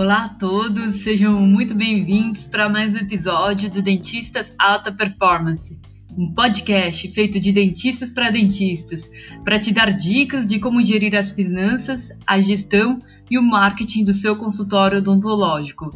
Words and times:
Olá 0.00 0.26
a 0.26 0.28
todos, 0.28 1.02
sejam 1.02 1.40
muito 1.40 1.74
bem-vindos 1.74 2.46
para 2.46 2.68
mais 2.68 2.94
um 2.94 2.98
episódio 2.98 3.68
do 3.68 3.82
Dentistas 3.82 4.54
Alta 4.56 4.92
Performance, 4.92 5.76
um 6.16 6.32
podcast 6.32 7.08
feito 7.08 7.40
de 7.40 7.50
dentistas 7.50 8.12
para 8.12 8.30
dentistas, 8.30 9.10
para 9.44 9.58
te 9.58 9.72
dar 9.72 9.92
dicas 9.92 10.46
de 10.46 10.60
como 10.60 10.84
gerir 10.84 11.16
as 11.16 11.32
finanças, 11.32 12.10
a 12.24 12.38
gestão 12.38 13.02
e 13.28 13.36
o 13.36 13.42
marketing 13.42 14.04
do 14.04 14.14
seu 14.14 14.36
consultório 14.36 14.98
odontológico. 14.98 15.90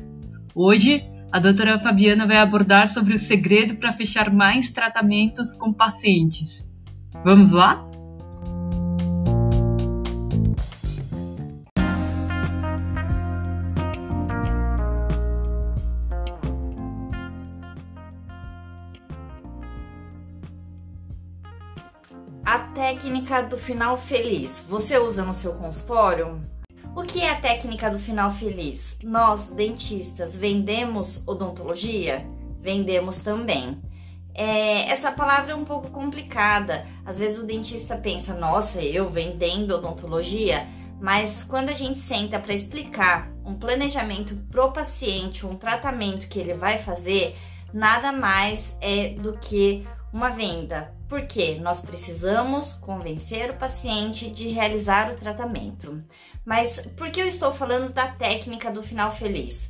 Hoje, 0.53 1.09
a 1.31 1.39
doutora 1.39 1.79
Fabiana 1.79 2.27
vai 2.27 2.39
abordar 2.39 2.91
sobre 2.91 3.15
o 3.15 3.21
segredo 3.21 3.77
para 3.77 3.93
fechar 3.93 4.33
mais 4.33 4.69
tratamentos 4.69 5.55
com 5.55 5.73
pacientes. 5.73 6.69
Vamos 7.25 7.53
lá? 7.53 7.87
Técnica 22.93 23.43
do 23.43 23.57
final 23.57 23.97
feliz, 23.97 24.67
você 24.69 24.99
usa 24.99 25.25
no 25.25 25.33
seu 25.33 25.55
consultório? 25.55 26.39
O 26.95 27.03
que 27.03 27.23
é 27.23 27.31
a 27.31 27.41
técnica 27.41 27.89
do 27.89 27.99
final 27.99 28.31
feliz? 28.31 28.99
Nós, 29.03 29.49
dentistas, 29.49 30.37
vendemos 30.37 31.23
odontologia? 31.27 32.23
Vendemos 32.61 33.23
também. 33.23 33.81
É, 34.35 34.91
essa 34.91 35.11
palavra 35.11 35.53
é 35.53 35.55
um 35.55 35.65
pouco 35.65 35.91
complicada. 35.91 36.87
Às 37.03 37.19
vezes 37.19 37.39
o 37.39 37.47
dentista 37.47 37.97
pensa, 37.97 38.35
nossa, 38.35 38.83
eu 38.83 39.09
vendendo 39.09 39.75
odontologia, 39.75 40.67
mas 41.01 41.43
quando 41.43 41.71
a 41.71 41.75
gente 41.75 41.99
senta 41.99 42.39
para 42.39 42.53
explicar 42.53 43.33
um 43.43 43.55
planejamento 43.55 44.37
pro 44.51 44.71
paciente, 44.71 45.47
um 45.47 45.57
tratamento 45.57 46.29
que 46.29 46.39
ele 46.39 46.53
vai 46.53 46.77
fazer, 46.77 47.39
nada 47.73 48.13
mais 48.13 48.77
é 48.83 49.09
do 49.15 49.39
que 49.39 49.83
uma 50.13 50.29
venda, 50.29 50.95
porque 51.13 51.57
nós 51.57 51.79
precisamos 51.79 52.73
convencer 52.81 53.51
o 53.51 53.57
paciente 53.57 54.31
de 54.31 54.49
realizar 54.49 55.13
o 55.13 55.15
tratamento. 55.15 56.03
Mas 56.43 56.81
por 56.97 57.11
que 57.11 57.21
eu 57.21 57.29
estou 57.29 57.53
falando 57.53 57.93
da 57.93 58.09
técnica 58.09 58.71
do 58.71 58.83
final 58.83 59.11
feliz? 59.11 59.69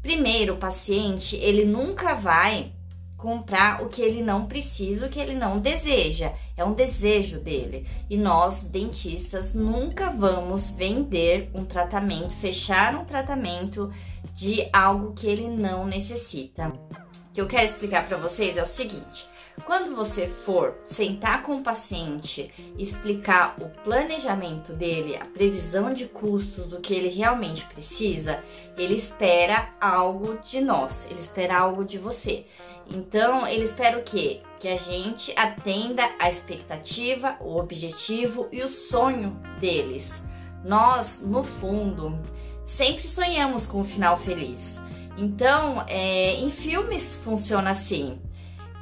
Primeiro, 0.00 0.54
o 0.54 0.58
paciente, 0.58 1.34
ele 1.34 1.64
nunca 1.64 2.14
vai 2.14 2.72
comprar 3.16 3.82
o 3.82 3.88
que 3.88 4.00
ele 4.00 4.22
não 4.22 4.46
precisa, 4.46 5.06
o 5.06 5.08
que 5.08 5.18
ele 5.18 5.34
não 5.34 5.58
deseja. 5.58 6.32
É 6.56 6.64
um 6.64 6.72
desejo 6.72 7.40
dele. 7.40 7.84
E 8.08 8.16
nós, 8.16 8.62
dentistas, 8.62 9.52
nunca 9.54 10.10
vamos 10.10 10.70
vender 10.70 11.50
um 11.52 11.64
tratamento, 11.64 12.32
fechar 12.32 12.94
um 12.94 13.04
tratamento 13.04 13.92
de 14.32 14.68
algo 14.72 15.14
que 15.14 15.26
ele 15.26 15.48
não 15.48 15.84
necessita. 15.84 16.68
O 16.68 17.32
que 17.34 17.40
eu 17.40 17.48
quero 17.48 17.64
explicar 17.64 18.06
para 18.06 18.18
vocês 18.18 18.56
é 18.56 18.62
o 18.62 18.66
seguinte: 18.66 19.28
quando 19.64 19.96
você 19.96 20.28
for 20.28 20.74
sentar 20.84 21.42
com 21.42 21.56
o 21.56 21.62
paciente, 21.62 22.52
explicar 22.78 23.56
o 23.60 23.68
planejamento 23.82 24.72
dele, 24.72 25.16
a 25.16 25.24
previsão 25.24 25.92
de 25.92 26.06
custos 26.06 26.66
do 26.66 26.80
que 26.80 26.94
ele 26.94 27.08
realmente 27.08 27.64
precisa, 27.64 28.44
ele 28.76 28.94
espera 28.94 29.70
algo 29.80 30.38
de 30.38 30.60
nós, 30.60 31.06
ele 31.10 31.20
espera 31.20 31.58
algo 31.58 31.84
de 31.84 31.98
você. 31.98 32.46
Então, 32.88 33.46
ele 33.46 33.64
espera 33.64 33.98
o 33.98 34.02
quê? 34.02 34.40
Que 34.60 34.68
a 34.68 34.76
gente 34.76 35.32
atenda 35.36 36.08
a 36.18 36.28
expectativa, 36.28 37.36
o 37.40 37.56
objetivo 37.56 38.48
e 38.52 38.62
o 38.62 38.68
sonho 38.68 39.40
deles. 39.58 40.22
Nós, 40.64 41.20
no 41.20 41.42
fundo, 41.42 42.18
sempre 42.64 43.08
sonhamos 43.08 43.66
com 43.66 43.80
um 43.80 43.84
final 43.84 44.16
feliz. 44.16 44.80
Então, 45.18 45.82
é, 45.88 46.34
em 46.34 46.50
filmes 46.50 47.14
funciona 47.14 47.70
assim. 47.70 48.20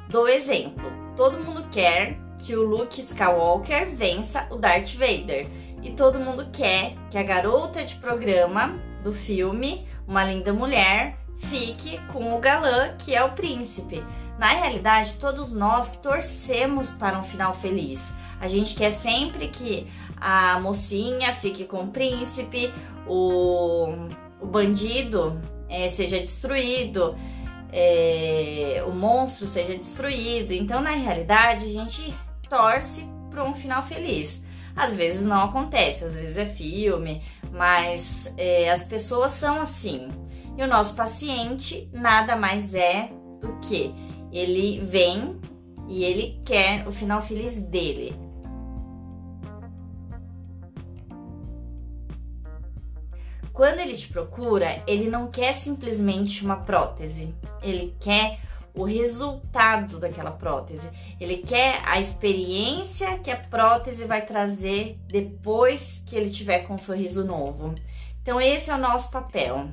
Dou 0.09 0.27
exemplo: 0.27 0.91
todo 1.15 1.39
mundo 1.39 1.65
quer 1.71 2.17
que 2.39 2.55
o 2.55 2.63
Luke 2.63 2.99
Skywalker 3.01 3.89
vença 3.89 4.47
o 4.51 4.55
Darth 4.55 4.93
Vader. 4.93 5.47
E 5.81 5.91
todo 5.91 6.19
mundo 6.19 6.47
quer 6.51 6.95
que 7.11 7.17
a 7.17 7.23
garota 7.23 7.83
de 7.83 7.95
programa 7.95 8.73
do 9.03 9.13
filme, 9.13 9.87
uma 10.07 10.23
linda 10.23 10.51
mulher, 10.51 11.17
fique 11.37 11.99
com 12.11 12.35
o 12.35 12.39
galã, 12.39 12.95
que 12.97 13.15
é 13.15 13.23
o 13.23 13.33
príncipe. 13.33 14.03
Na 14.39 14.47
realidade, 14.47 15.13
todos 15.13 15.53
nós 15.53 15.95
torcemos 15.97 16.89
para 16.91 17.17
um 17.19 17.23
final 17.23 17.53
feliz. 17.53 18.13
A 18.39 18.47
gente 18.47 18.75
quer 18.75 18.91
sempre 18.91 19.47
que 19.47 19.87
a 20.17 20.59
mocinha 20.59 21.33
fique 21.35 21.65
com 21.65 21.83
o 21.83 21.87
príncipe, 21.87 22.73
o, 23.07 23.87
o 24.41 24.45
bandido 24.45 25.39
é, 25.69 25.87
seja 25.89 26.19
destruído 26.19 27.15
é, 27.77 28.81
o 28.87 28.93
monstro 28.93 29.45
seja 29.45 29.75
destruído. 29.75 30.53
Então, 30.53 30.79
na 30.79 30.91
realidade, 30.91 31.65
a 31.65 31.67
gente 31.67 32.15
torce 32.49 33.05
para 33.29 33.43
um 33.43 33.53
final 33.53 33.83
feliz. 33.83 34.41
Às 34.73 34.95
vezes 34.95 35.25
não 35.25 35.43
acontece, 35.43 36.05
às 36.05 36.13
vezes 36.13 36.37
é 36.37 36.45
filme, 36.45 37.21
mas 37.51 38.33
é, 38.37 38.71
as 38.71 38.83
pessoas 38.83 39.31
são 39.31 39.61
assim. 39.61 40.09
E 40.57 40.63
o 40.63 40.67
nosso 40.67 40.95
paciente 40.95 41.89
nada 41.91 42.37
mais 42.37 42.73
é 42.73 43.09
do 43.41 43.59
que 43.59 43.93
ele 44.31 44.79
vem 44.79 45.37
e 45.89 46.03
ele 46.03 46.41
quer 46.45 46.87
o 46.87 46.93
final 46.93 47.21
feliz 47.21 47.57
dele. 47.57 48.15
Quando 53.55 53.79
ele 53.79 53.95
te 53.95 54.09
procura, 54.09 54.83
ele 54.85 55.09
não 55.09 55.31
quer 55.31 55.53
simplesmente 55.55 56.43
uma 56.43 56.57
prótese, 56.57 57.33
ele 57.63 57.95
quer 58.01 58.39
o 58.73 58.83
resultado 58.83 59.97
daquela 59.97 60.31
prótese. 60.31 60.89
Ele 61.19 61.37
quer 61.37 61.81
a 61.85 61.97
experiência 61.97 63.17
que 63.19 63.31
a 63.31 63.37
prótese 63.37 64.03
vai 64.03 64.25
trazer 64.25 64.99
depois 65.07 66.03
que 66.05 66.17
ele 66.17 66.29
tiver 66.29 66.59
com 66.59 66.75
um 66.75 66.79
sorriso 66.79 67.23
novo. 67.23 67.73
Então, 68.21 68.41
esse 68.41 68.69
é 68.69 68.75
o 68.75 68.77
nosso 68.77 69.09
papel. 69.09 69.69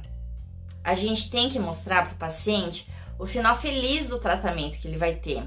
A 0.85 0.95
gente 0.95 1.29
tem 1.29 1.49
que 1.49 1.59
mostrar 1.59 2.05
para 2.05 2.15
o 2.15 2.19
paciente 2.19 2.89
o 3.19 3.27
final 3.27 3.59
feliz 3.59 4.07
do 4.07 4.21
tratamento 4.21 4.79
que 4.79 4.87
ele 4.87 4.97
vai 4.97 5.17
ter. 5.17 5.43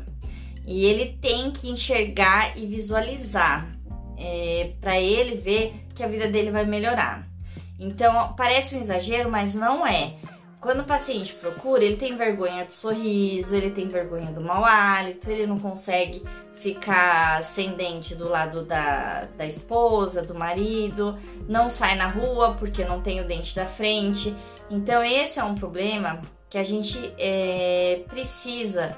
E 0.67 0.83
ele 0.83 1.17
tem 1.21 1.51
que 1.51 1.69
enxergar 1.69 2.57
e 2.57 2.65
visualizar 2.65 3.71
é, 4.17 4.73
para 4.81 4.99
ele 4.99 5.35
ver 5.35 5.85
que 5.93 6.03
a 6.03 6.07
vida 6.07 6.27
dele 6.27 6.51
vai 6.51 6.65
melhorar. 6.65 7.33
Então, 7.79 8.33
parece 8.35 8.75
um 8.75 8.79
exagero, 8.79 9.29
mas 9.29 9.53
não 9.53 9.85
é. 9.85 10.15
Quando 10.59 10.79
o 10.79 10.85
paciente 10.85 11.33
procura, 11.33 11.83
ele 11.83 11.97
tem 11.97 12.17
vergonha 12.17 12.65
do 12.65 12.73
sorriso, 12.73 13.55
ele 13.55 13.69
tem 13.69 13.87
vergonha 13.87 14.31
do 14.31 14.41
mau 14.41 14.65
hálito, 14.65 15.29
ele 15.29 15.45
não 15.45 15.59
consegue 15.59 16.23
ficar 16.55 17.43
sem 17.43 17.73
dente 17.75 18.15
do 18.15 18.27
lado 18.27 18.63
da, 18.63 19.25
da 19.37 19.45
esposa, 19.45 20.23
do 20.23 20.33
marido, 20.33 21.19
não 21.47 21.69
sai 21.69 21.95
na 21.95 22.07
rua 22.07 22.55
porque 22.57 22.83
não 22.83 23.01
tem 23.01 23.21
o 23.21 23.27
dente 23.27 23.55
da 23.55 23.65
frente. 23.65 24.33
Então, 24.71 25.03
esse 25.03 25.39
é 25.39 25.43
um 25.43 25.53
problema 25.53 26.21
que 26.49 26.57
a 26.57 26.63
gente 26.63 27.13
é, 27.19 28.03
precisa 28.07 28.97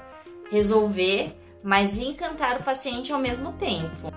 resolver, 0.50 1.36
mas 1.62 1.98
encantar 1.98 2.60
o 2.60 2.62
paciente 2.62 3.12
ao 3.12 3.18
mesmo 3.18 3.52
tempo. 3.54 4.10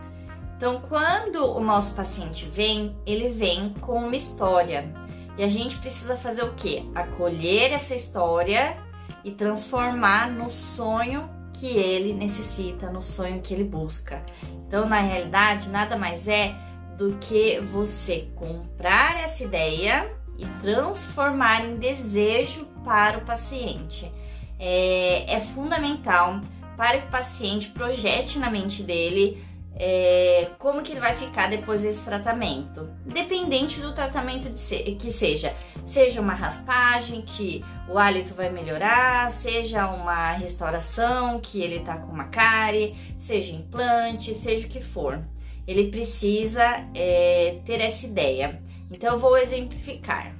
Então, 0.61 0.79
quando 0.79 1.43
o 1.43 1.59
nosso 1.59 1.95
paciente 1.95 2.45
vem, 2.45 2.95
ele 3.03 3.29
vem 3.29 3.73
com 3.81 3.93
uma 3.93 4.15
história. 4.15 4.93
E 5.35 5.41
a 5.41 5.47
gente 5.47 5.75
precisa 5.77 6.15
fazer 6.15 6.43
o 6.43 6.53
quê? 6.53 6.85
Acolher 6.93 7.73
essa 7.73 7.95
história 7.95 8.77
e 9.23 9.31
transformar 9.31 10.29
no 10.29 10.51
sonho 10.51 11.27
que 11.51 11.65
ele 11.65 12.13
necessita, 12.13 12.91
no 12.91 13.01
sonho 13.01 13.41
que 13.41 13.55
ele 13.55 13.63
busca. 13.63 14.23
Então, 14.67 14.87
na 14.87 15.01
realidade, 15.01 15.67
nada 15.67 15.97
mais 15.97 16.27
é 16.27 16.53
do 16.95 17.17
que 17.17 17.59
você 17.61 18.29
comprar 18.35 19.19
essa 19.19 19.43
ideia 19.43 20.15
e 20.37 20.45
transformar 20.61 21.65
em 21.65 21.77
desejo 21.77 22.67
para 22.85 23.17
o 23.17 23.25
paciente. 23.25 24.11
É, 24.59 25.25
é 25.27 25.39
fundamental 25.39 26.39
para 26.77 26.99
que 26.99 27.07
o 27.07 27.09
paciente 27.09 27.69
projete 27.69 28.37
na 28.37 28.51
mente 28.51 28.83
dele 28.83 29.43
é, 29.75 30.49
como 30.59 30.81
que 30.81 30.91
ele 30.91 30.99
vai 30.99 31.15
ficar 31.15 31.49
depois 31.49 31.81
desse 31.81 32.03
tratamento. 32.03 32.89
Dependente 33.05 33.79
do 33.79 33.93
tratamento 33.93 34.55
se, 34.55 34.77
que 34.95 35.11
seja. 35.11 35.55
Seja 35.85 36.21
uma 36.21 36.33
raspagem, 36.33 37.21
que 37.21 37.63
o 37.87 37.97
hálito 37.97 38.33
vai 38.33 38.49
melhorar, 38.49 39.31
seja 39.31 39.87
uma 39.87 40.33
restauração, 40.33 41.39
que 41.39 41.61
ele 41.61 41.79
tá 41.79 41.97
com 41.97 42.11
uma 42.11 42.25
cárie, 42.25 42.95
seja 43.17 43.53
implante, 43.53 44.33
seja 44.33 44.67
o 44.67 44.69
que 44.69 44.81
for. 44.81 45.19
Ele 45.67 45.89
precisa 45.89 46.85
é, 46.93 47.59
ter 47.65 47.79
essa 47.81 48.05
ideia. 48.05 48.61
Então, 48.91 49.13
eu 49.13 49.19
vou 49.19 49.37
exemplificar. 49.37 50.35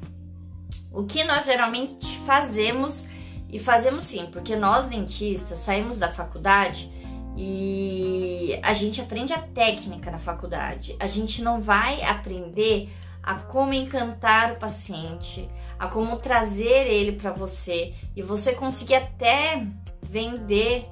O 0.92 1.04
que 1.04 1.24
nós 1.24 1.46
geralmente 1.46 2.18
fazemos, 2.26 3.06
e 3.50 3.58
fazemos 3.58 4.04
sim, 4.04 4.28
porque 4.32 4.58
nós 4.58 4.88
dentistas 4.88 5.60
saímos 5.60 5.98
da 5.98 6.12
faculdade 6.14 6.92
e 7.38 8.60
a 8.62 8.74
gente 8.74 9.02
aprende 9.02 9.34
a 9.34 9.40
técnica 9.40 10.12
na 10.12 10.20
faculdade. 10.20 10.96
A 11.00 11.08
gente 11.08 11.42
não 11.42 11.62
vai 11.62 12.02
aprender 12.02 12.90
a 13.24 13.36
como 13.36 13.74
encantar 13.74 14.54
o 14.54 14.56
paciente, 14.56 15.48
a 15.78 15.88
como 15.88 16.18
trazer 16.18 16.88
ele 16.88 17.14
para 17.14 17.32
você 17.32 17.94
e 18.16 18.22
você 18.22 18.54
conseguir 18.54 18.96
até 18.96 19.66
vender 20.02 20.88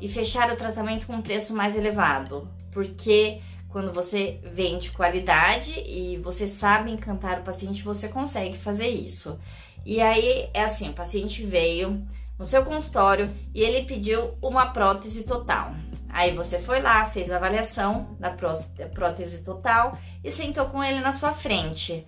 e 0.00 0.08
fechar 0.08 0.52
o 0.52 0.56
tratamento 0.56 1.06
com 1.06 1.14
um 1.14 1.22
preço 1.22 1.54
mais 1.54 1.76
elevado, 1.76 2.48
porque 2.72 3.40
quando 3.68 3.92
você 3.92 4.40
vende 4.52 4.90
qualidade 4.90 5.72
e 5.86 6.16
você 6.18 6.46
sabe 6.46 6.90
encantar 6.90 7.40
o 7.40 7.44
paciente, 7.44 7.82
você 7.82 8.08
consegue 8.08 8.56
fazer 8.56 8.88
isso. 8.88 9.38
E 9.84 10.00
aí 10.00 10.48
é 10.52 10.64
assim, 10.64 10.90
o 10.90 10.94
paciente 10.94 11.44
veio 11.44 12.02
no 12.38 12.46
seu 12.46 12.64
consultório 12.64 13.34
e 13.54 13.60
ele 13.60 13.84
pediu 13.84 14.38
uma 14.40 14.66
prótese 14.66 15.24
total. 15.24 15.74
Aí 16.08 16.34
você 16.34 16.58
foi 16.58 16.80
lá, 16.80 17.04
fez 17.06 17.30
a 17.30 17.36
avaliação 17.36 18.16
da 18.18 18.30
prótese 18.30 19.44
total 19.44 19.98
e 20.24 20.30
sentou 20.30 20.66
com 20.66 20.82
ele 20.82 21.00
na 21.00 21.12
sua 21.12 21.32
frente. 21.32 22.06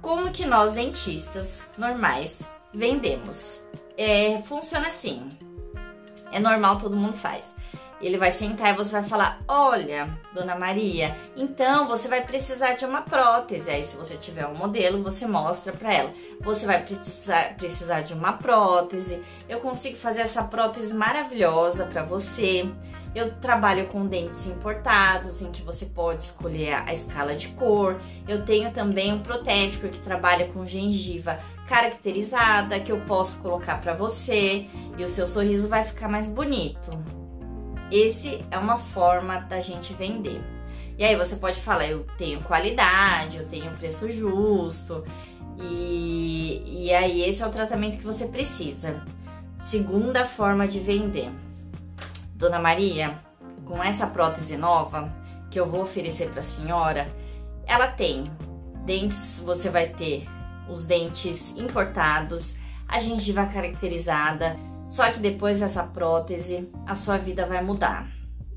Como 0.00 0.32
que 0.32 0.44
nós 0.44 0.72
dentistas 0.72 1.64
normais 1.78 2.58
vendemos? 2.74 3.62
É, 3.96 4.38
funciona 4.42 4.88
assim. 4.88 5.28
É 6.32 6.40
normal, 6.40 6.78
todo 6.78 6.96
mundo 6.96 7.12
faz. 7.12 7.54
Ele 8.02 8.18
vai 8.18 8.32
sentar 8.32 8.70
e 8.70 8.76
você 8.76 8.90
vai 8.90 9.02
falar: 9.02 9.40
Olha, 9.46 10.08
dona 10.34 10.56
Maria, 10.56 11.16
então 11.36 11.86
você 11.86 12.08
vai 12.08 12.22
precisar 12.22 12.72
de 12.72 12.84
uma 12.84 13.02
prótese. 13.02 13.70
Aí, 13.70 13.84
se 13.84 13.96
você 13.96 14.16
tiver 14.16 14.46
um 14.46 14.56
modelo, 14.56 15.02
você 15.02 15.26
mostra 15.26 15.72
para 15.72 15.94
ela. 15.94 16.12
Você 16.40 16.66
vai 16.66 16.82
precisar, 16.82 17.54
precisar 17.56 18.00
de 18.00 18.12
uma 18.12 18.32
prótese. 18.32 19.22
Eu 19.48 19.60
consigo 19.60 19.96
fazer 19.96 20.22
essa 20.22 20.42
prótese 20.42 20.92
maravilhosa 20.92 21.86
para 21.86 22.02
você. 22.02 22.68
Eu 23.14 23.30
trabalho 23.36 23.88
com 23.88 24.06
dentes 24.06 24.46
importados, 24.46 25.42
em 25.42 25.52
que 25.52 25.62
você 25.62 25.84
pode 25.84 26.22
escolher 26.22 26.74
a 26.86 26.92
escala 26.92 27.36
de 27.36 27.48
cor. 27.48 28.00
Eu 28.26 28.42
tenho 28.44 28.72
também 28.72 29.12
um 29.12 29.20
protético 29.20 29.88
que 29.88 30.00
trabalha 30.00 30.50
com 30.50 30.64
gengiva 30.64 31.38
caracterizada, 31.68 32.80
que 32.80 32.90
eu 32.90 33.00
posso 33.02 33.38
colocar 33.38 33.80
para 33.80 33.94
você 33.94 34.66
e 34.96 35.04
o 35.04 35.08
seu 35.08 35.26
sorriso 35.26 35.68
vai 35.68 35.84
ficar 35.84 36.08
mais 36.08 36.26
bonito. 36.26 37.21
Esse 37.92 38.42
é 38.50 38.56
uma 38.56 38.78
forma 38.78 39.36
da 39.40 39.60
gente 39.60 39.92
vender. 39.92 40.42
E 40.96 41.04
aí 41.04 41.14
você 41.14 41.36
pode 41.36 41.60
falar, 41.60 41.86
eu 41.86 42.06
tenho 42.16 42.40
qualidade, 42.40 43.36
eu 43.36 43.46
tenho 43.46 43.70
preço 43.72 44.08
justo, 44.08 45.04
e, 45.58 46.62
e 46.64 46.94
aí 46.94 47.22
esse 47.22 47.42
é 47.42 47.46
o 47.46 47.50
tratamento 47.50 47.98
que 47.98 48.04
você 48.04 48.26
precisa. 48.26 49.04
Segunda 49.58 50.24
forma 50.24 50.66
de 50.66 50.80
vender. 50.80 51.30
Dona 52.34 52.58
Maria, 52.58 53.18
com 53.66 53.84
essa 53.84 54.06
prótese 54.06 54.56
nova 54.56 55.12
que 55.50 55.60
eu 55.60 55.68
vou 55.68 55.82
oferecer 55.82 56.30
para 56.30 56.38
a 56.38 56.42
senhora, 56.42 57.06
ela 57.66 57.88
tem 57.88 58.32
dentes, 58.86 59.38
você 59.44 59.68
vai 59.68 59.88
ter 59.90 60.26
os 60.66 60.86
dentes 60.86 61.50
importados, 61.58 62.56
a 62.88 62.98
gengiva 62.98 63.44
caracterizada, 63.44 64.56
só 64.92 65.10
que 65.10 65.18
depois 65.18 65.58
dessa 65.58 65.82
prótese, 65.82 66.70
a 66.86 66.94
sua 66.94 67.16
vida 67.16 67.46
vai 67.46 67.64
mudar. 67.64 68.10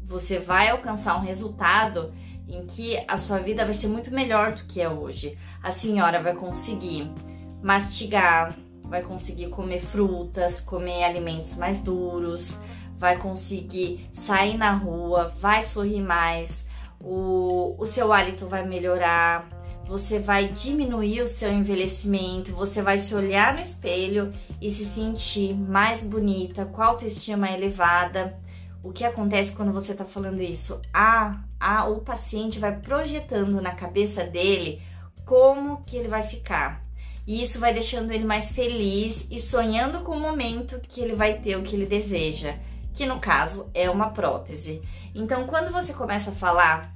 Você 0.05 0.37
vai 0.37 0.67
alcançar 0.67 1.15
um 1.15 1.21
resultado 1.21 2.13
em 2.45 2.65
que 2.65 3.01
a 3.07 3.15
sua 3.15 3.39
vida 3.39 3.63
vai 3.63 3.73
ser 3.73 3.87
muito 3.87 4.13
melhor 4.13 4.53
do 4.53 4.65
que 4.65 4.81
é 4.81 4.89
hoje. 4.89 5.37
A 5.63 5.71
senhora 5.71 6.21
vai 6.21 6.35
conseguir 6.35 7.09
mastigar, 7.63 8.53
vai 8.83 9.01
conseguir 9.01 9.47
comer 9.47 9.79
frutas, 9.79 10.59
comer 10.59 11.05
alimentos 11.05 11.55
mais 11.55 11.79
duros, 11.79 12.59
vai 12.97 13.17
conseguir 13.17 14.09
sair 14.11 14.57
na 14.57 14.73
rua, 14.73 15.33
vai 15.39 15.63
sorrir 15.63 16.01
mais, 16.01 16.65
o, 16.99 17.77
o 17.79 17.85
seu 17.85 18.11
hálito 18.11 18.45
vai 18.45 18.67
melhorar, 18.67 19.47
você 19.87 20.19
vai 20.19 20.47
diminuir 20.47 21.21
o 21.21 21.27
seu 21.27 21.51
envelhecimento, 21.51 22.51
você 22.53 22.81
vai 22.81 22.97
se 22.97 23.13
olhar 23.13 23.53
no 23.53 23.61
espelho 23.61 24.33
e 24.59 24.69
se 24.69 24.85
sentir 24.85 25.53
mais 25.53 26.01
bonita, 26.01 26.65
com 26.65 26.81
autoestima 26.81 27.51
elevada. 27.51 28.39
O 28.83 28.91
que 28.91 29.03
acontece 29.03 29.51
quando 29.51 29.71
você 29.71 29.91
está 29.91 30.05
falando 30.05 30.41
isso? 30.41 30.79
Ah, 30.93 31.39
ah, 31.59 31.85
o 31.85 32.01
paciente 32.01 32.59
vai 32.59 32.75
projetando 32.75 33.61
na 33.61 33.73
cabeça 33.73 34.23
dele 34.23 34.81
como 35.23 35.83
que 35.83 35.97
ele 35.97 36.07
vai 36.07 36.23
ficar. 36.23 36.83
E 37.27 37.43
isso 37.43 37.59
vai 37.59 37.73
deixando 37.73 38.11
ele 38.11 38.25
mais 38.25 38.51
feliz 38.51 39.27
e 39.31 39.39
sonhando 39.39 40.01
com 40.01 40.11
o 40.11 40.19
momento 40.19 40.79
que 40.79 41.01
ele 41.01 41.15
vai 41.15 41.39
ter 41.39 41.57
o 41.57 41.63
que 41.63 41.75
ele 41.75 41.87
deseja, 41.87 42.55
que 42.93 43.05
no 43.05 43.19
caso 43.19 43.69
é 43.73 43.89
uma 43.89 44.11
prótese. 44.11 44.81
Então, 45.13 45.47
quando 45.47 45.71
você 45.71 45.91
começa 45.91 46.29
a 46.29 46.35
falar 46.35 46.94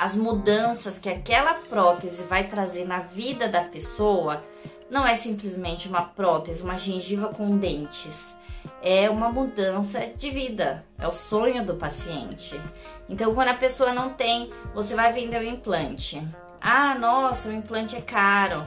as 0.00 0.16
mudanças 0.16 0.98
que 0.98 1.10
aquela 1.10 1.52
prótese 1.52 2.22
vai 2.22 2.44
trazer 2.48 2.86
na 2.86 3.00
vida 3.00 3.46
da 3.46 3.64
pessoa, 3.64 4.42
não 4.90 5.06
é 5.06 5.14
simplesmente 5.14 5.88
uma 5.88 6.00
prótese, 6.00 6.62
uma 6.62 6.78
gengiva 6.78 7.28
com 7.28 7.58
dentes. 7.58 8.34
É 8.82 9.10
uma 9.10 9.30
mudança 9.30 10.06
de 10.16 10.30
vida, 10.30 10.86
é 10.98 11.06
o 11.06 11.12
sonho 11.12 11.66
do 11.66 11.74
paciente. 11.74 12.58
Então, 13.10 13.34
quando 13.34 13.48
a 13.48 13.54
pessoa 13.54 13.92
não 13.92 14.08
tem, 14.14 14.50
você 14.74 14.94
vai 14.94 15.12
vender 15.12 15.38
o 15.38 15.46
implante. 15.46 16.26
Ah, 16.58 16.94
nossa, 16.98 17.50
o 17.50 17.52
implante 17.52 17.94
é 17.94 18.00
caro. 18.00 18.64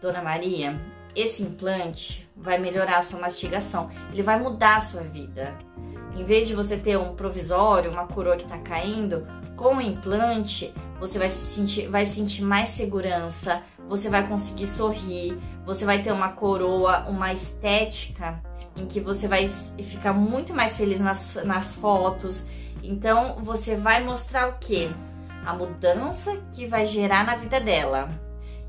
Dona 0.00 0.22
Maria, 0.22 0.80
esse 1.12 1.42
implante 1.42 2.30
vai 2.36 2.56
melhorar 2.56 2.98
a 2.98 3.02
sua 3.02 3.18
mastigação, 3.18 3.90
ele 4.12 4.22
vai 4.22 4.38
mudar 4.38 4.76
a 4.76 4.80
sua 4.80 5.02
vida. 5.02 5.58
Em 6.14 6.22
vez 6.22 6.46
de 6.46 6.54
você 6.54 6.76
ter 6.76 6.96
um 6.96 7.16
provisório, 7.16 7.90
uma 7.90 8.06
coroa 8.06 8.36
que 8.36 8.44
está 8.44 8.58
caindo, 8.58 9.26
com 9.58 9.74
o 9.74 9.82
implante, 9.82 10.72
você 11.00 11.18
vai 11.18 11.28
sentir, 11.28 11.88
vai 11.88 12.06
sentir 12.06 12.42
mais 12.42 12.68
segurança, 12.70 13.60
você 13.88 14.08
vai 14.08 14.26
conseguir 14.26 14.68
sorrir, 14.68 15.36
você 15.66 15.84
vai 15.84 16.00
ter 16.00 16.12
uma 16.12 16.30
coroa, 16.30 17.04
uma 17.08 17.32
estética 17.32 18.40
em 18.76 18.86
que 18.86 19.00
você 19.00 19.26
vai 19.26 19.48
ficar 19.48 20.12
muito 20.12 20.54
mais 20.54 20.76
feliz 20.76 21.00
nas, 21.00 21.34
nas 21.44 21.74
fotos. 21.74 22.46
Então, 22.84 23.38
você 23.42 23.74
vai 23.74 24.02
mostrar 24.02 24.48
o 24.48 24.58
que? 24.58 24.88
A 25.44 25.52
mudança 25.52 26.36
que 26.52 26.64
vai 26.66 26.86
gerar 26.86 27.24
na 27.26 27.34
vida 27.34 27.58
dela. 27.58 28.08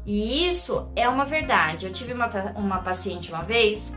E 0.05 0.49
isso 0.49 0.89
é 0.95 1.07
uma 1.07 1.23
verdade. 1.23 1.85
Eu 1.85 1.93
tive 1.93 2.13
uma, 2.13 2.27
uma 2.55 2.79
paciente 2.79 3.31
uma 3.31 3.43
vez, 3.43 3.93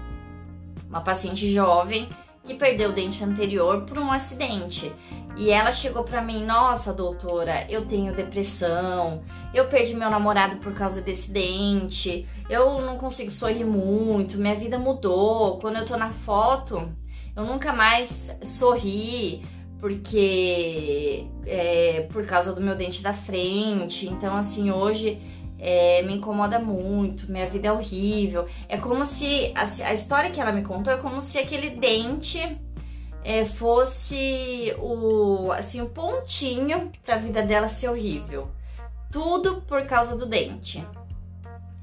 uma 0.91 1.01
paciente 1.01 1.51
jovem, 1.51 2.11
que 2.45 2.55
perdeu 2.55 2.91
o 2.91 2.93
dente 2.93 3.23
anterior 3.23 3.83
por 3.83 3.99
um 3.99 4.11
acidente. 4.11 4.93
E 5.37 5.51
ela 5.51 5.73
chegou 5.73 6.05
para 6.05 6.21
mim: 6.21 6.45
"Nossa, 6.45 6.93
doutora, 6.93 7.67
eu 7.69 7.87
tenho 7.87 8.15
depressão. 8.15 9.23
Eu 9.55 9.67
perdi 9.67 9.95
meu 9.95 10.11
namorado 10.11 10.57
por 10.57 10.73
causa 10.73 11.01
desse 11.01 11.31
dente. 11.31 12.27
Eu 12.51 12.81
não 12.81 12.99
consigo 12.99 13.31
sorrir 13.31 13.65
muito. 13.65 14.39
Minha 14.39 14.55
vida 14.55 14.79
mudou. 14.79 15.59
Quando 15.59 15.77
eu 15.77 15.87
tô 15.87 15.97
na 15.97 16.11
foto, 16.11 16.91
eu 17.37 17.45
nunca 17.45 17.73
mais 17.73 18.35
sorri." 18.43 19.43
Porque 19.81 21.27
é, 21.45 22.07
por 22.13 22.25
causa 22.25 22.53
do 22.53 22.61
meu 22.61 22.77
dente 22.77 23.03
da 23.03 23.13
frente. 23.13 24.07
Então, 24.09 24.37
assim, 24.37 24.71
hoje 24.71 25.21
é, 25.65 26.03
me 26.03 26.17
incomoda 26.17 26.59
muito, 26.59 27.31
minha 27.31 27.49
vida 27.49 27.69
é 27.69 27.73
horrível. 27.73 28.49
É 28.69 28.77
como 28.77 29.05
se 29.05 29.55
a, 29.55 29.63
a 29.87 29.95
história 29.95 30.29
que 30.29 30.41
ela 30.41 30.51
me 30.51 30.63
contou 30.63 30.93
é 30.93 30.97
como 30.97 31.21
se 31.21 31.39
aquele 31.39 31.71
dente 31.71 32.61
é, 33.23 33.45
fosse 33.45 34.75
o 34.81 35.53
assim 35.53 35.81
o 35.81 35.89
pontinho 35.89 36.91
para 37.05 37.15
a 37.15 37.19
vida 37.19 37.43
dela 37.43 37.69
ser 37.69 37.89
horrível. 37.89 38.51
Tudo 39.13 39.63
por 39.63 39.87
causa 39.87 40.17
do 40.17 40.27
dente. 40.27 40.85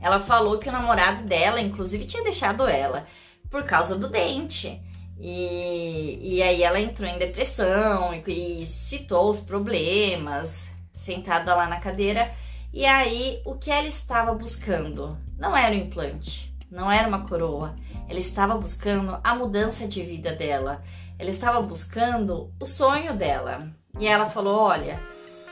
Ela 0.01 0.19
falou 0.19 0.57
que 0.57 0.67
o 0.67 0.71
namorado 0.73 1.23
dela, 1.23 1.61
inclusive, 1.61 2.03
tinha 2.03 2.23
deixado 2.23 2.67
ela 2.67 3.05
por 3.49 3.63
causa 3.63 3.97
do 3.97 4.09
dente. 4.09 4.81
E, 5.17 6.19
e 6.21 6.43
aí 6.43 6.63
ela 6.63 6.81
entrou 6.81 7.07
em 7.07 7.17
depressão 7.17 8.13
e, 8.13 8.61
e 8.61 8.65
citou 8.65 9.29
os 9.29 9.39
problemas, 9.39 10.69
sentada 10.93 11.55
lá 11.55 11.65
na 11.65 11.79
cadeira 11.79 12.29
e 12.71 12.85
aí, 12.85 13.41
o 13.45 13.55
que 13.55 13.71
ela 13.71 13.87
estava 13.87 14.33
buscando? 14.33 15.17
Não 15.37 15.57
era 15.57 15.73
o 15.73 15.77
implante, 15.77 16.53
não 16.69 16.91
era 16.91 17.07
uma 17.07 17.25
coroa. 17.25 17.75
Ela 18.07 18.19
estava 18.19 18.55
buscando 18.57 19.19
a 19.23 19.35
mudança 19.35 19.87
de 19.87 20.03
vida 20.03 20.33
dela. 20.33 20.83
Ela 21.17 21.31
estava 21.31 21.61
buscando 21.61 22.53
o 22.59 22.65
sonho 22.65 23.15
dela. 23.15 23.71
E 23.99 24.07
ela 24.07 24.27
falou: 24.27 24.59
Olha, 24.59 25.01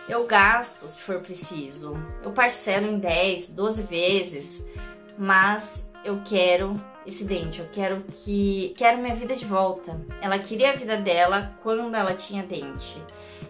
eu 0.08 0.28
gasto 0.28 0.88
se 0.88 1.02
for 1.02 1.20
preciso. 1.20 1.94
Eu 2.24 2.32
parcelo 2.32 2.88
em 2.88 3.00
10, 3.00 3.50
12 3.50 3.84
vezes, 3.84 4.64
mas 5.18 5.90
eu 6.06 6.22
quero 6.24 6.80
esse 7.06 7.24
dente, 7.24 7.60
eu 7.60 7.68
quero 7.72 8.04
que 8.04 8.74
quero 8.78 9.02
minha 9.02 9.16
vida 9.16 9.36
de 9.36 9.46
volta. 9.46 10.00
Ela 10.22 10.38
queria 10.38 10.72
a 10.72 10.76
vida 10.76 10.98
dela 10.98 11.52
quando 11.64 11.96
ela 11.96 12.14
tinha 12.14 12.44
dente. 12.44 13.02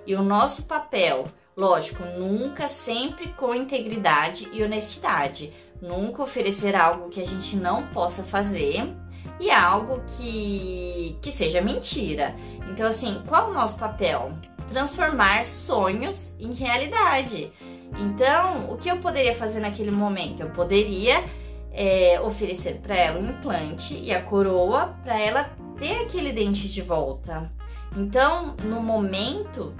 E 0.05 0.15
o 0.15 0.23
nosso 0.23 0.63
papel 0.63 1.25
Lógico, 1.57 2.03
nunca 2.03 2.67
sempre 2.67 3.29
com 3.29 3.55
integridade 3.55 4.47
e 4.53 4.63
honestidade. 4.63 5.51
Nunca 5.81 6.21
oferecer 6.21 6.75
algo 6.75 7.09
que 7.09 7.19
a 7.19 7.25
gente 7.25 7.55
não 7.55 7.87
possa 7.87 8.21
fazer 8.21 8.95
e 9.39 9.49
algo 9.49 10.03
que, 10.05 11.17
que 11.19 11.31
seja 11.31 11.59
mentira. 11.59 12.35
Então, 12.69 12.85
assim, 12.85 13.23
qual 13.27 13.49
o 13.49 13.53
nosso 13.55 13.75
papel? 13.75 14.33
Transformar 14.69 15.45
sonhos 15.45 16.31
em 16.39 16.53
realidade. 16.53 17.51
Então, 17.97 18.71
o 18.71 18.77
que 18.77 18.89
eu 18.89 18.97
poderia 18.97 19.33
fazer 19.33 19.59
naquele 19.59 19.89
momento? 19.89 20.41
Eu 20.41 20.51
poderia 20.51 21.23
é, 21.71 22.21
oferecer 22.21 22.75
para 22.83 22.95
ela 22.95 23.19
o 23.19 23.25
implante 23.25 23.95
e 23.95 24.13
a 24.13 24.21
coroa 24.21 24.95
para 25.01 25.19
ela 25.19 25.49
ter 25.79 26.01
aquele 26.01 26.31
dente 26.31 26.69
de 26.69 26.83
volta. 26.83 27.51
Então, 27.95 28.55
no 28.63 28.79
momento 28.79 29.73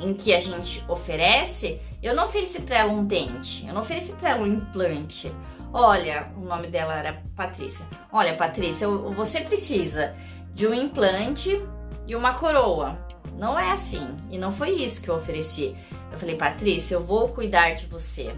em 0.00 0.14
que 0.14 0.34
a 0.34 0.40
gente 0.40 0.84
oferece, 0.88 1.80
eu 2.02 2.14
não 2.14 2.24
ofereci 2.24 2.60
para 2.62 2.78
ela 2.78 2.92
um 2.92 3.04
dente, 3.04 3.66
eu 3.66 3.74
não 3.74 3.82
ofereci 3.82 4.12
para 4.12 4.30
ela 4.30 4.42
um 4.42 4.46
implante. 4.46 5.32
Olha, 5.72 6.32
o 6.36 6.40
nome 6.40 6.66
dela 6.66 6.98
era 6.98 7.22
Patrícia. 7.36 7.86
Olha, 8.10 8.36
Patrícia, 8.36 8.88
você 8.88 9.40
precisa 9.40 10.14
de 10.52 10.66
um 10.66 10.74
implante 10.74 11.62
e 12.06 12.16
uma 12.16 12.34
coroa. 12.34 12.98
Não 13.34 13.58
é 13.58 13.70
assim. 13.70 14.16
E 14.30 14.36
não 14.36 14.50
foi 14.50 14.70
isso 14.70 15.00
que 15.00 15.08
eu 15.08 15.16
ofereci. 15.16 15.76
Eu 16.10 16.18
falei, 16.18 16.36
Patrícia, 16.36 16.94
eu 16.94 17.04
vou 17.04 17.28
cuidar 17.28 17.74
de 17.74 17.86
você. 17.86 18.34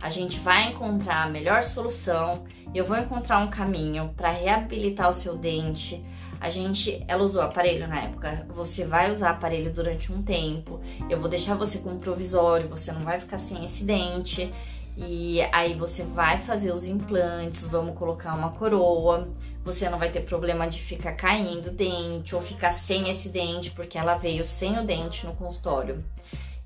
A 0.00 0.08
gente 0.08 0.38
vai 0.38 0.68
encontrar 0.68 1.24
a 1.24 1.28
melhor 1.28 1.62
solução. 1.64 2.44
Eu 2.72 2.84
vou 2.84 2.96
encontrar 2.96 3.38
um 3.38 3.48
caminho 3.48 4.14
para 4.16 4.30
reabilitar 4.30 5.10
o 5.10 5.14
seu 5.14 5.36
dente. 5.36 6.04
A 6.40 6.50
gente, 6.50 7.04
ela 7.08 7.22
usou 7.22 7.42
aparelho 7.42 7.86
na 7.88 8.00
época. 8.00 8.46
Você 8.54 8.86
vai 8.86 9.10
usar 9.10 9.30
aparelho 9.30 9.72
durante 9.72 10.12
um 10.12 10.22
tempo. 10.22 10.80
Eu 11.10 11.20
vou 11.20 11.28
deixar 11.28 11.54
você 11.56 11.78
com 11.78 11.90
um 11.90 11.98
provisório. 11.98 12.68
Você 12.68 12.92
não 12.92 13.02
vai 13.02 13.18
ficar 13.18 13.38
sem 13.38 13.64
esse 13.64 13.84
dente. 13.84 14.52
E 15.00 15.40
aí 15.52 15.74
você 15.74 16.02
vai 16.02 16.38
fazer 16.38 16.72
os 16.72 16.84
implantes, 16.84 17.68
vamos 17.68 17.96
colocar 17.96 18.34
uma 18.34 18.50
coroa. 18.50 19.28
Você 19.64 19.88
não 19.88 19.96
vai 19.96 20.10
ter 20.10 20.22
problema 20.22 20.66
de 20.68 20.80
ficar 20.80 21.12
caindo 21.12 21.70
dente 21.70 22.34
ou 22.34 22.42
ficar 22.42 22.72
sem 22.72 23.08
esse 23.08 23.28
dente, 23.28 23.70
porque 23.70 23.96
ela 23.96 24.16
veio 24.16 24.44
sem 24.44 24.76
o 24.76 24.84
dente 24.84 25.24
no 25.24 25.34
consultório. 25.34 26.04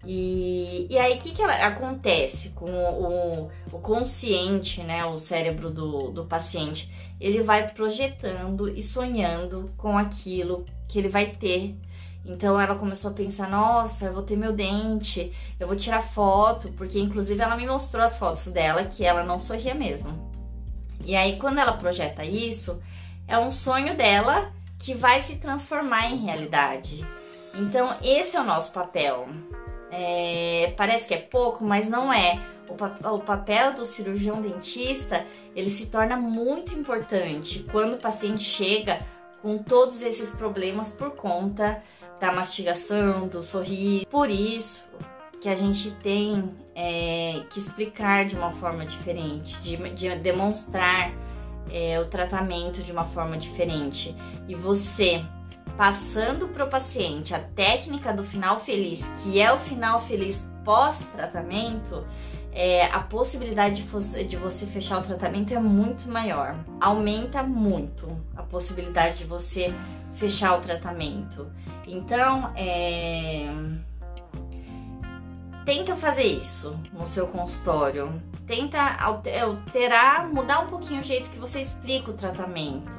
E, 0.05 0.87
e 0.91 0.99
aí, 0.99 1.15
o 1.15 1.19
que, 1.19 1.33
que 1.33 1.43
acontece 1.43 2.51
com 2.51 2.71
o, 2.71 3.51
o, 3.73 3.79
consciente, 3.79 4.83
né, 4.83 5.05
o 5.05 5.17
cérebro 5.17 5.71
do, 5.71 6.11
do 6.11 6.25
paciente? 6.25 6.93
Ele 7.21 7.41
vai 7.41 7.73
projetando 7.73 8.69
e 8.69 8.83
sonhando 8.83 9.71
com 9.77 9.97
aquilo 9.97 10.65
que 10.89 10.99
ele 10.99 11.09
vai 11.09 11.27
ter 11.27 11.77
então 12.25 12.61
ela 12.61 12.75
começou 12.75 13.11
a 13.11 13.15
pensar: 13.15 13.49
nossa, 13.49 14.07
eu 14.07 14.13
vou 14.13 14.23
ter 14.23 14.37
meu 14.37 14.53
dente, 14.53 15.33
eu 15.59 15.67
vou 15.67 15.77
tirar 15.77 16.01
foto, 16.01 16.71
porque 16.73 16.99
inclusive 16.99 17.43
ela 17.43 17.57
me 17.57 17.67
mostrou 17.67 18.03
as 18.03 18.17
fotos 18.17 18.47
dela 18.47 18.85
que 18.85 19.05
ela 19.05 19.25
não 19.25 19.41
sorria 19.41 19.75
mesmo. 19.75 20.31
E 21.05 21.17
aí, 21.17 21.37
quando 21.39 21.59
ela 21.59 21.73
projeta 21.73 22.25
isso, 22.25 22.81
é 23.27 23.37
um 23.37 23.51
sonho 23.51 23.97
dela 23.97 24.53
que 24.79 24.95
vai 24.95 25.21
se 25.21 25.37
transformar 25.37 26.11
em 26.11 26.17
realidade. 26.17 27.05
Então, 27.55 27.97
esse 28.03 28.37
é 28.37 28.41
o 28.41 28.45
nosso 28.45 28.71
papel. 28.73 29.29
É, 29.95 30.73
parece 30.75 31.07
que 31.07 31.13
é 31.13 31.19
pouco, 31.19 31.63
mas 31.63 31.87
não 31.87 32.11
é. 32.11 32.41
O, 32.69 32.75
pa 32.75 33.13
o 33.13 33.21
papel 33.21 33.75
do 33.75 33.85
cirurgião 33.85 34.41
dentista 34.41 35.27
ele 35.55 35.69
se 35.69 35.91
torna 35.91 36.17
muito 36.17 36.75
importante 36.75 37.67
quando 37.71 37.95
o 37.95 37.99
paciente 37.99 38.43
chega 38.43 39.01
com 39.43 39.59
todos 39.59 40.01
esses 40.01 40.31
problemas 40.31 40.89
por 40.89 41.11
conta 41.11 41.83
da 42.19 42.33
mastigação, 42.33 43.29
do 43.29 43.43
sorriso. 43.43 44.07
Por 44.07 44.31
isso 44.31 44.83
que 45.41 45.49
a 45.49 45.55
gente 45.55 45.91
tem 45.91 46.55
é, 46.75 47.43
que 47.51 47.59
explicar 47.59 48.25
de 48.25 48.37
uma 48.37 48.53
forma 48.53 48.87
diferente, 48.87 49.61
de, 49.61 49.77
de 49.91 50.17
demonstrar 50.17 51.13
é, 51.71 52.01
o 52.01 52.07
tratamento 52.07 52.83
de 52.83 52.93
uma 52.93 53.05
forma 53.05 53.37
diferente. 53.37 54.17
E 54.49 54.55
você 54.55 55.23
passando 55.77 56.49
para 56.49 56.65
o 56.65 56.69
paciente 56.69 57.35
a 57.35 57.39
técnica 57.39 58.13
do 58.13 58.25
final 58.25 58.59
feliz, 58.59 59.07
que 59.23 59.41
é 59.41 59.53
o 59.53 59.59
final 59.59 60.01
feliz 60.01 60.45
pós-tratamento, 60.65 62.05
é, 62.53 62.87
a 62.87 63.01
possibilidade 63.01 63.77
de 63.77 64.37
você, 64.37 64.67
fechar 64.67 65.01
o 65.01 65.03
tratamento 65.03 65.55
é 65.55 65.59
muito 65.59 66.09
maior. 66.09 66.55
Aumenta 66.81 67.43
muito 67.43 68.21
a 68.37 68.43
possibilidade 68.43 69.19
de 69.19 69.25
você 69.25 69.75
fechar 70.15 70.59
o 70.59 70.61
tratamento. 70.61 71.51
Então, 71.87 72.53
é... 72.55 73.49
tenta 75.65 75.97
fazer 75.97 76.25
isso 76.25 76.79
no 76.93 77.09
seu 77.09 77.27
consultório. 77.27 78.23
Tenta 78.47 78.97
alterar, 78.97 80.29
mudar 80.29 80.61
um 80.61 80.67
pouquinho 80.67 81.01
o 81.01 81.05
jeito 81.05 81.31
que 81.31 81.39
você 81.39 81.61
explica 81.61 82.11
o 82.11 82.15
tratamento. 82.15 82.99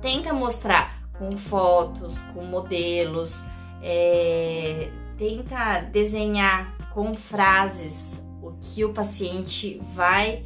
Tenta 0.00 0.32
mostrar 0.32 0.97
com 1.18 1.36
fotos, 1.36 2.18
com 2.34 2.44
modelos. 2.44 3.44
É... 3.82 4.90
Tenta 5.16 5.80
desenhar 5.80 6.76
com 6.94 7.14
frases 7.14 8.22
o 8.40 8.52
que 8.60 8.84
o 8.84 8.92
paciente 8.92 9.80
vai, 9.92 10.44